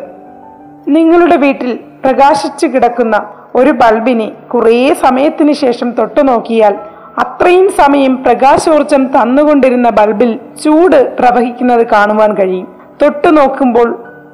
നിങ്ങളുടെ 0.87 1.35
വീട്ടിൽ 1.35 1.79
പ്രകാശിച്ചു 2.05 2.67
കിടക്കുന്ന 2.67 3.21
ഒരു 3.59 3.71
ബൾബിനെ 3.71 4.27
കുറേ 4.53 4.93
സമയത്തിന് 4.93 5.53
ശേഷം 5.53 5.91
തൊട്ടു 5.91 6.21
നോക്കിയാൽ 6.21 6.73
അത്രയും 7.19 7.67
സമയം 7.71 8.13
പ്രകാശോർജം 8.23 9.01
തന്നുകൊണ്ടിരുന്ന 9.15 9.89
ബൾബിൽ 9.89 10.39
ചൂട് 10.63 10.99
പ്രവഹിക്കുന്നത് 11.17 11.83
കാണുവാൻ 11.87 12.33
കഴിയും. 12.33 12.67
തൊട്ടു 13.01 13.27
നോക്കുമ്പോൾ 13.27 13.89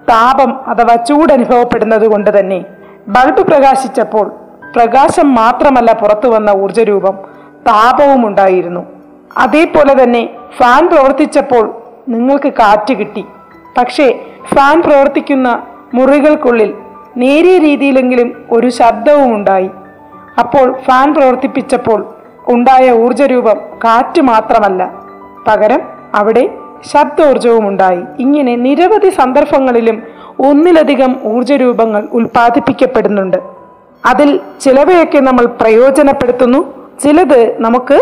താപം 0.10 0.52
അഥവാ 0.68 0.96
ചൂട് 0.96 1.34
അനുഭവപ്പെടുന്നത് 1.34 2.08
കൊണ്ട് 2.08 2.40
തന്നെ 2.40 2.60
ബൾബ് 3.08 3.42
പ്രകാശിച്ചപ്പോൾ 3.42 4.26
പ്രകാശം 4.76 5.28
മാത്രമല്ല 5.36 5.94
പുറത്തു 5.94 6.28
വന്ന 6.28 6.50
ഊർജരൂപം 6.64 7.16
താപവും 7.68 8.28
ഉണ്ടായിരുന്നു. 8.28 8.82
അതേപോലെ 9.38 9.94
തന്നെ 10.04 10.24
ഫാൻ 10.58 10.84
പ്രവർത്തിച്ചപ്പോൾ 10.88 11.66
നിങ്ങൾക്ക് 12.10 12.50
കാറ്റ് 12.54 12.94
കിട്ടി. 13.00 13.24
പക്ഷേ 13.78 14.08
ഫാൻ 14.56 14.82
പ്രവർത്തിക്കുന്ന 14.82 15.50
മുറികൾക്കുള്ളിൽ 15.94 16.72
നേരിയ 17.18 17.58
രീതിയിലെങ്കിലും 17.58 18.30
ഒരു 18.52 18.70
ശബ്ദവും 18.70 19.36
ഉണ്ടായി. 19.36 19.70
അപ്പോൾ 20.40 20.76
ഫാൻ 20.86 21.14
പ്രവർത്തിപ്പിച്ചപ്പോൾ 21.14 22.00
ഉണ്ടായ 22.48 22.92
ഊർജരൂപം 22.92 23.58
കാറ്റ് 23.84 24.22
മാത്രമല്ല. 24.22 24.82
പകരം 25.48 25.82
അവിടെ 26.16 26.50
ശബ്ദോർജവും 26.94 27.68
ഉണ്ടായി 27.68 28.02
ഇങ്ങനെ 28.20 28.56
നിരവധി 28.56 29.10
സന്ദർഭങ്ങളിലും 29.10 30.04
ഒന്നിലധികം 30.40 31.12
ഊർജരൂപങ്ങൾ 31.26 32.08
ഉൽപ്പാദിപ്പിക്കപ്പെടുന്നുണ്ട്. 32.14 33.38
അതിൽ 34.06 34.40
ചിലവയൊക്കെ 34.62 35.20
നമ്മൾ 35.20 35.46
പ്രയോജനപ്പെടുത്തുന്നു 35.46 36.60
ചിലത് 37.04 37.62
നമുക്ക് 37.62 37.98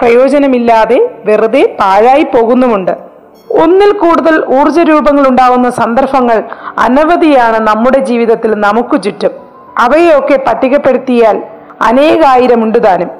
പ്രയോജനമില്ലാതെ 0.00 1.10
വെറുതെ 1.24 1.76
പാഴായി 1.80 2.22
പോകുന്നുമുണ്ട്. 2.22 3.13
ഒന്നിൽ 3.62 3.92
കൂടുതൽ 3.92 4.44
ഊർജ 4.60 4.80
രൂപങ്ങൾ 4.80 5.28
ഉണ്ടാവുന്ന 5.28 5.70
സന്ദർഭങ്ങൾ 5.70 6.44
അനവധിയാണ് 6.78 7.68
നമ്മുടെ 7.68 7.98
ജീവിതത്തിൽ 7.98 8.54
നമുക്ക് 8.54 9.02
ചുറ്റും. 9.02 9.30
അവയൊക്കെ 9.78 10.36
പട്ടികപ്പെടുത്തിയാൽ 10.36 11.42
അനേകായിരം 11.82 12.62
ഉണ്ട് 12.62 12.84
താനും. 12.84 13.10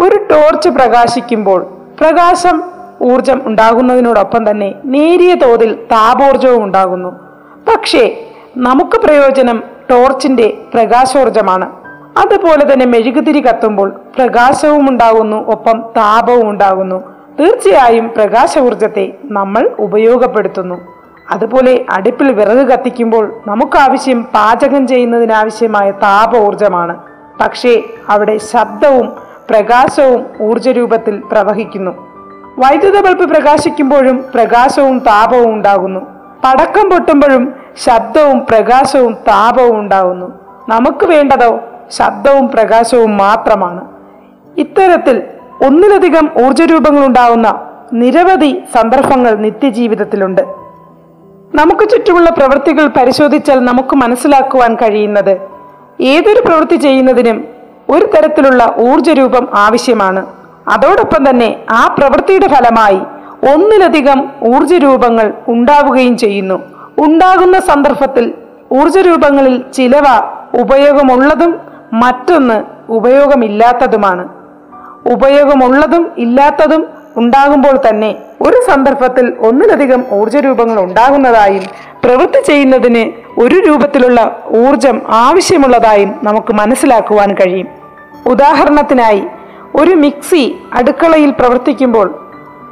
ഒരു 0.00 0.16
ടോർച്ച് 0.16 0.68
പ്രകാശിക്കുമ്പോൾ 0.68 1.62
പ്രകാശം 2.00 2.62
ഊർജം 3.02 3.42
ഉണ്ടാകുന്നതിനോടൊപ്പം 3.44 4.50
തന്നെ 4.50 4.74
നേരിയ 4.84 5.34
തോതിൽ 5.34 5.74
താപോർജവും 5.74 6.64
ഉണ്ടാകുന്നു. 6.64 7.10
പക്ഷേ 7.72 8.24
നമുക്ക് 8.56 8.96
പ്രയോജനം 8.96 9.62
ടോർച്ചിന്റെ 9.90 10.58
പ്രകാശോർജമാണ് 10.74 11.70
അതുപോലെ 12.18 12.72
തന്നെ 12.72 12.86
മെഴുകുതിരി 12.86 13.40
കത്തുമ്പോൾ 13.40 14.00
പ്രകാശവും 14.16 14.90
ഉണ്ടാകുന്നു 14.90 15.48
ഒപ്പം 15.48 15.84
താപവും 15.96 16.50
ഉണ്ടാകുന്നു. 16.50 17.19
തീർച്ചയായും 17.40 18.08
പ്രകാശ 18.08 18.58
ഊർജത്തെ 18.58 19.12
നമ്മൾ 19.24 19.70
ഉപയോഗപ്പെടുത്തുന്നു. 19.78 20.94
അതുപോലെ 21.30 21.84
അടുപ്പിൽ 21.90 22.32
വിറക് 22.32 22.66
കത്തിക്കുമ്പോൾ 22.66 23.40
നമുക്കാവശ്യം 23.46 24.22
പാചകം 24.22 24.86
ചെയ്യുന്നതിനാവശ്യമായ 24.86 25.90
താപ 25.90 26.36
പക്ഷേ 27.40 27.82
അവിടെ 28.08 28.38
ശബ്ദവും 28.38 29.16
പ്രകാശവും 29.50 30.26
ഊർജരൂപത്തിൽ 30.40 31.22
പ്രവഹിക്കുന്നു. 31.32 31.90
വൈദ്യുത 32.58 33.00
ബൾബ് 33.00 33.24
പ്രകാശിക്കുമ്പോഴും 33.34 34.24
പ്രകാശവും 34.34 34.98
താപവും 34.98 35.54
ഉണ്ടാകുന്നു. 35.54 36.00
പടക്കം 36.44 36.90
പൊട്ടുമ്പോഴും 36.90 37.54
ശബ്ദവും 37.76 38.40
പ്രകാശവും 38.40 39.12
താപവും 39.12 39.78
ഉണ്ടാകുന്നു. 39.80 40.26
നമുക്ക് 40.68 41.06
വേണ്ടതോ 41.06 41.60
ശബ്ദവും 41.90 42.48
പ്രകാശവും 42.48 43.16
മാത്രമാണ്. 43.16 43.80
ഇത്തരത്തിൽ 44.58 45.22
ഒന്നിലധികം 45.66 46.30
ഊർജരൂപങ്ങൾ 46.44 47.06
ഉണ്ടാവുന്ന 47.06 47.48
നിരവധി 47.92 48.62
സന്ദർഭങ്ങൾ 48.74 49.34
നിത്യജീവിതത്തിലുണ്ട്. 49.34 50.42
നമുക്ക് 51.54 51.88
ചുറ്റുമുള്ള 51.88 52.30
പ്രവൃത്തികൾ 52.30 52.86
പരിശോധിച്ചാൽ 52.86 53.58
നമുക്ക് 53.64 53.96
മനസ്സിലാക്കുവാൻ 53.96 54.74
കഴിയുന്നത് 54.74 55.40
ഏതൊരു 56.00 56.40
പ്രവൃത്തി 56.40 56.76
ചെയ്യുന്നതിനും 56.76 57.44
ഒരു 57.90 58.06
തരത്തിലുള്ള 58.06 58.74
ഊർജരൂപം 58.78 59.48
ആവശ്യമാണ്. 59.54 60.26
അതോടൊപ്പം 60.68 61.30
തന്നെ 61.30 61.64
ആ 61.70 61.94
പ്രവൃത്തിയുടെ 61.98 62.48
ഫലമായി 62.48 63.00
ഒന്നിലധികം 63.54 64.30
ഊർജരൂപങ്ങൾ 64.54 65.32
ഉണ്ടാവുകയും 65.48 66.16
ചെയ്യുന്നു. 66.18 66.60
ഉണ്ടാകുന്ന 66.98 67.60
സന്ദർഭത്തിൽ 67.60 68.34
ഊർജരൂപങ്ങളിൽ 68.72 69.64
ചിലവ 69.72 70.06
ഉപയോഗമുള്ളതും 70.60 71.60
മറ്റൊന്ന് 71.92 72.62
ഉപയോഗമില്ലാത്തതുമാണ്. 72.92 74.39
ഉപയോഗമുള്ളതും 75.06 76.10
ഇല്ലാത്തതും 76.16 76.86
ഉണ്ടാകുമ്പോൾ 77.16 77.80
തന്നെ 77.88 78.16
ഒരു 78.40 78.56
സന്ദർഭത്തിൽ 78.70 79.32
ഒന്നിലധികം 79.40 80.04
ഊർജ 80.12 80.36
രൂപങ്ങൾ 80.36 80.80
ഉണ്ടാകുന്നതായും 80.80 81.62
പ്രവൃത്തി 82.04 82.40
ചെയ്യുന്നതിന് 82.46 83.12
ഒരു 83.40 83.54
രൂപത്തിലുള്ള 83.54 84.40
ഊർജം 84.50 85.02
ആവശ്യമുള്ളതായും 85.08 86.14
നമുക്ക് 86.22 86.52
മനസ്സിലാക്കുവാൻ 86.52 87.34
കഴിയും. 87.34 87.68
ഉദാഹരണത്തിനായി 88.26 89.22
ഒരു 89.76 89.90
മിക്സി 89.90 90.60
അടുക്കളയിൽ 90.72 91.30
പ്രവർത്തിക്കുമ്പോൾ 91.30 92.20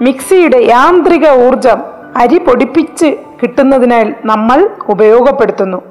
മിക്സിയുടെ 0.01 0.63
യാന്ത്രിക 0.63 1.29
ഊർജം 1.29 1.83
അരി 2.17 2.39
പൊടിപ്പിച്ച് 2.39 3.17
കിട്ടുന്നതിനാൽ 3.43 4.15
നമ്മൾ 4.25 4.69
ഉപയോഗപ്പെടുത്തുന്നു. 4.89 5.83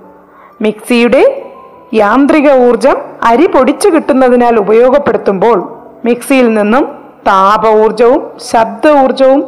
മിക്സിയുടെ 0.61 1.45
യാന്ത്രിക 1.93 2.51
ഊർജം 2.51 2.97
അരി 3.23 3.45
പൊടിച്ചു 3.45 3.89
കിട്ടുന്നതിനാൽ 3.89 4.59
ഉപയോഗപ്പെടുത്തുമ്പോൾ 4.59 5.76
മിക്സിയിൽ 6.07 6.47
നിന്നും 6.53 6.83
താപ 7.27 7.63
ഊർജവും 7.83 8.21
ശബ്ദ 8.51 8.87
ഊർജവും 9.03 9.41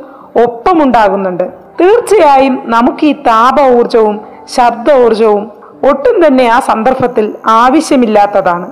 ഒപ്പമുണ്ടാകുന്നുണ്ട്. 0.43 1.45
തീർച്ചയായും 1.81 2.55
നമുക്ക് 2.65 3.05
ഈ 3.05 3.13
താപ 3.27 3.57
ഊർജവും 3.77 4.15
ശബ്ദ 4.55 4.87
ഊർജവും 5.05 5.43
ഒട്ടും 5.89 6.15
തന്നെ 6.25 6.45
ആ 6.47 6.59
സന്ദർഭത്തിൽ 6.59 7.25
ആവശ്യമില്ലാത്തതാണ്. 7.47 8.67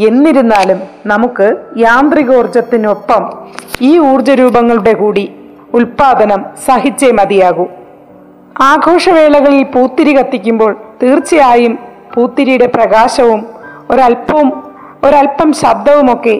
എന്നിരുന്നാലും 0.00 0.78
നമുക്ക് 1.06 1.46
യാന്ത്രികോർജത്തിനൊപ്പം 1.78 3.22
ഈ 3.80 3.92
ഊർജരൂപങ്ങളുടെ 4.10 4.92
കൂടി 4.92 5.24
ഉൽപാദനം 5.74 6.40
സഹിച്ചേ 6.66 7.10
മതിയാകൂ. 7.10 7.66
ആഘോഷവേളകളിൽ 8.62 9.64
പൂത്തിരി 9.74 10.12
കത്തിക്കുമ്പോൾ 10.16 10.72
തീർച്ചയായും 11.02 11.74
പൂത്തിരിയുടെ 12.14 12.66
പ്രകാശവും 12.66 13.40
ഒരല്പവും 13.90 14.50
ഒരല്പം 15.04 15.52
ശബ്ദവുമൊക്കെ 15.52 16.36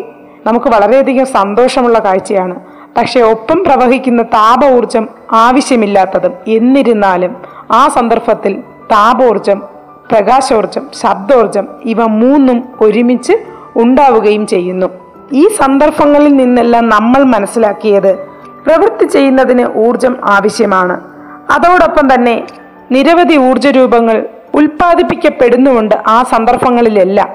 നമുക്ക് 0.46 0.66
വളരെയധികം 0.66 1.26
സന്തോഷമുള്ള 1.26 1.98
കാഴ്ചയാണ്. 1.98 2.60
പക്ഷെ 2.96 3.20
ഒപ്പം 3.20 3.64
പ്രവഹിക്കുന്ന 3.64 4.22
താപ 4.22 4.64
ഊർജം 4.76 5.08
ആവശ്യമില്ലാത്തതും 5.32 6.34
എന്നിരുന്നാലും 6.48 7.36
ആ 7.70 7.88
സന്ദർഭത്തിൽ 7.88 8.60
താപോർജം 8.92 9.62
പ്രകാശോർജം 10.10 10.86
ശബ്ദോർജം 11.02 11.68
ഇവ 11.84 12.04
മൂന്നും 12.04 12.64
ഒരുമിച്ച് 12.80 13.32
ഉണ്ടാവുകയും 13.76 14.46
ചെയ്യുന്നു. 14.46 14.86
ഈ 15.32 15.48
സന്ദർഭങ്ങളിൽ 15.48 16.36
നിന്നെല്ലാം 16.36 16.88
നമ്മൾ 16.88 17.22
മനസ്സിലാക്കിയത് 17.22 18.16
പ്രവൃത്തി 18.66 19.04
ചെയ്യുന്നതിന് 19.04 19.66
ഊർജം 19.76 20.16
ആവശ്യമാണ്. 20.24 21.00
അതോടൊപ്പം 21.50 22.14
തന്നെ 22.14 22.44
നിരവധി 22.90 23.36
ഊർജരൂപങ്ങൾ 23.36 24.28
ഉൽപ്പാദിപ്പിക്കപ്പെടുന്നുമുണ്ട് 24.54 25.94
ആ 26.06 26.22
സന്ദർഭങ്ങളിലെല്ലാം. 26.22 27.28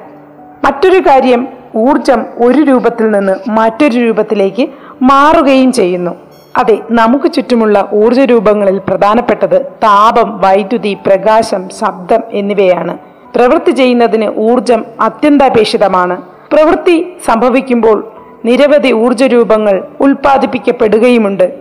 മറ്റൊരു 0.65 1.00
കാര്യം 1.00 1.48
ഊർജം 1.75 2.25
ഒരു 2.45 2.62
രൂപത്തിൽ 2.62 3.12
നിന്ന് 3.12 3.49
മറ്റൊരു 3.49 3.99
രൂപത്തിലേക്ക് 3.99 4.69
മാറുകയും 5.01 5.71
ചെയ്യുന്നു. 5.71 6.12
അതെ 6.58 6.79
നമുക്ക് 6.91 7.32
ചുറ്റുമുള്ള 7.32 7.89
ഊർജ 7.93 8.19
രൂപങ്ങളിൽ 8.19 8.77
പ്രധാനപ്പെട്ടത് 8.77 9.65
താപം 9.65 10.41
വൈദ്യുതി 10.41 10.97
പ്രകാശം 11.08 11.69
ശബ്ദം 11.69 12.21
എന്നിവയാണ്. 12.32 12.97
പ്രവൃത്തി 13.36 13.71
ചെയ്യുന്നതിന് 13.71 14.32
ഊർജം 14.38 14.86
അത്യന്താപേക്ഷിതമാണ്. 14.99 16.21
പ്രവൃത്തി 16.51 17.13
സംഭവിക്കുമ്പോൾ 17.25 18.12
നിരവധി 18.45 18.91
ഊർജ 18.91 19.23
രൂപങ്ങൾ 19.23 19.84
ഉൽപ്പാദിപ്പിക്കപ്പെടുകയുമുണ്ട്. 20.01 21.53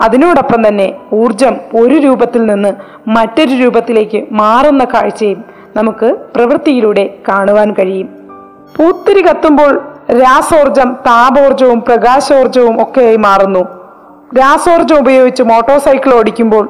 അതിനോടൊപ്പം 0.00 0.68
തന്നെ 0.68 0.94
ഊർജം 1.12 1.56
ഒരു 1.80 1.94
രൂപത്തിൽ 1.94 2.46
നിന്ന് 2.46 2.72
മറ്റൊരു 3.08 3.54
രൂപത്തിലേക്ക് 3.54 4.24
മാറുന്ന 4.32 4.84
കാഴ്ചയും 4.84 5.44
നമുക്ക് 5.76 6.16
പ്രവൃത്തിയിലൂടെ 6.36 7.14
കാണുവാൻ 7.28 7.72
കഴിയും. 7.72 8.08
പൂത്തിരി 8.72 9.22
കത്തുമ്പോൾ 9.22 9.72
രാസോർജം 10.10 10.96
താപോർജവും 11.06 11.80
പ്രകാശോർജവും 11.80 12.82
ഒക്കെയായി 12.82 13.16
മാറുന്നു. 13.16 13.62
രാസോർജം 14.38 14.98
ഉപയോഗിച്ച് 14.98 15.42
മോട്ടോർ 15.42 15.78
സൈക്കിൾ 15.78 16.14
ഓടിക്കുമ്പോൾ 16.14 16.64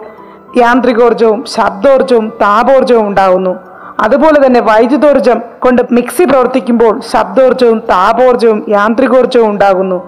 യാന്ത്രികോർജവും 0.56 1.44
ശബ്ദോർജവും 1.44 2.32
താപോർജവും 2.42 3.08
ഉണ്ടാകുന്നു. 3.08 3.54
അതുപോലെ 4.00 4.46
തന്നെ 4.46 4.60
വൈദ്യുതോർജം 4.60 5.42
കൊണ്ട് 5.58 5.82
മിക്സി 5.92 6.24
പ്രവർത്തിക്കുമ്പോൾ 6.24 7.00
ശബ്ദോർജവും 7.12 7.78
താപോർജവും 7.78 8.64
യാന്ത്രികോർജവും 8.68 9.50
ഉണ്ടാകുന്നു. 9.50 9.98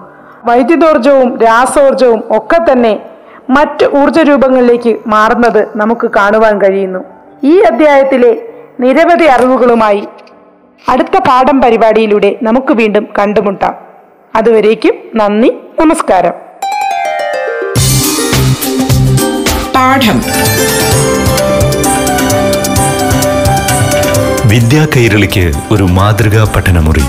വൈദ്യുതോർജവും 0.45 1.37
രാസോർജവും 1.37 2.23
ഒക്കെ 2.29 2.71
തന്നെ 2.71 2.93
മറ്റ് 3.49 3.85
ഊർജ 4.01 4.19
രൂപങ്ങളിലേക്ക് 4.19 4.99
മാറുന്നത് 5.07 5.67
നമുക്ക് 5.75 6.11
കാണുവാൻ 6.11 6.61
കഴിയുന്നു. 6.61 6.99
ഈ 7.43 7.59
അധ്യായത്തിലെ 7.59 8.31
നിരവധി 8.79 9.25
അറിവുകളുമായി 9.25 10.07
അടുത്ത 10.89 11.17
പാഠം 11.17 11.61
പരിപാടിയിലൂടെ 11.61 12.35
നമുക്ക് 12.43 12.73
വീണ്ടും 12.73 13.07
കണ്ടുമുട്ടാം. 13.19 13.75
അതുവരേക്കും 14.35 14.93
നന്ദി 15.15 15.51
നമസ്കാരം. 15.79 16.33
പാഠം. 19.75 20.23
വിദ്യാ 24.49 24.87
കൈരളിക്ക് 24.95 25.51
ഒരു 25.71 25.83
മാതൃകാ 25.83 26.53
പഠനമുറി. 26.55 27.03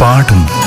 പാഠം 0.00 0.63